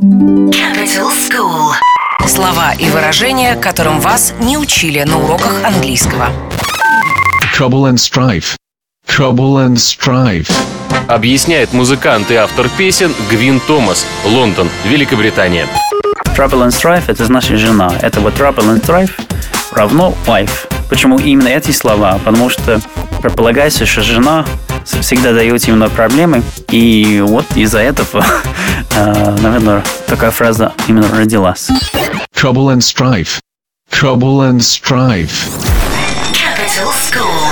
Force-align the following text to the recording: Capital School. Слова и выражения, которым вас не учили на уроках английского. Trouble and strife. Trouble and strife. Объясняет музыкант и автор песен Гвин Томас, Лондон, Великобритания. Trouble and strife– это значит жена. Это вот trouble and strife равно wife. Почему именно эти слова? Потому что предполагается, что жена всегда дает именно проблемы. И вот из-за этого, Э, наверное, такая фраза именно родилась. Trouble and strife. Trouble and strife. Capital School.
Capital 0.00 1.10
School. 1.12 1.74
Слова 2.26 2.72
и 2.72 2.88
выражения, 2.88 3.54
которым 3.54 4.00
вас 4.00 4.32
не 4.40 4.56
учили 4.56 5.02
на 5.02 5.18
уроках 5.18 5.52
английского. 5.62 6.28
Trouble 7.54 7.92
and 7.92 7.96
strife. 7.96 8.56
Trouble 9.06 9.66
and 9.66 9.76
strife. 9.76 10.50
Объясняет 11.06 11.74
музыкант 11.74 12.30
и 12.30 12.34
автор 12.34 12.70
песен 12.78 13.14
Гвин 13.28 13.60
Томас, 13.60 14.06
Лондон, 14.24 14.70
Великобритания. 14.86 15.66
Trouble 16.34 16.66
and 16.66 16.70
strife– 16.70 17.04
это 17.08 17.26
значит 17.26 17.58
жена. 17.58 17.92
Это 18.00 18.20
вот 18.20 18.32
trouble 18.32 18.74
and 18.74 18.82
strife 18.82 19.10
равно 19.72 20.14
wife. 20.26 20.66
Почему 20.88 21.18
именно 21.18 21.48
эти 21.48 21.72
слова? 21.72 22.18
Потому 22.24 22.48
что 22.48 22.80
предполагается, 23.20 23.84
что 23.84 24.00
жена 24.00 24.46
всегда 24.84 25.32
дает 25.32 25.68
именно 25.68 25.90
проблемы. 25.90 26.42
И 26.70 27.22
вот 27.24 27.44
из-за 27.54 27.80
этого, 27.80 28.24
Э, 28.90 29.36
наверное, 29.40 29.84
такая 30.06 30.30
фраза 30.30 30.72
именно 30.88 31.08
родилась. 31.14 31.68
Trouble 32.34 32.72
and 32.74 32.80
strife. 32.80 33.40
Trouble 33.90 34.40
and 34.50 34.60
strife. 34.60 35.48
Capital 36.32 36.92
School. 36.92 37.49